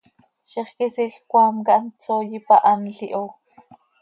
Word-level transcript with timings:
Zixquisiil 0.53 1.13
cmaam 1.29 1.55
quih 1.65 1.75
hant 1.77 1.93
csooi 2.03 2.35
ipahanl 2.37 2.85
iho. 3.05 3.23